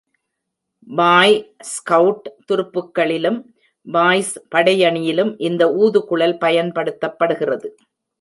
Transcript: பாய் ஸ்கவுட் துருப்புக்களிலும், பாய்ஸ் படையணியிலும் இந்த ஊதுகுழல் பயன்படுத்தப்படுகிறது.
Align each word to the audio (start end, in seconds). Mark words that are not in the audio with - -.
பாய் 0.87 1.35
ஸ்கவுட் 1.71 2.27
துருப்புக்களிலும், 2.47 3.37
பாய்ஸ் 3.87 4.33
படையணியிலும் 4.55 5.31
இந்த 5.39 5.65
ஊதுகுழல் 5.81 6.35
பயன்படுத்தப்படுகிறது. 6.37 7.69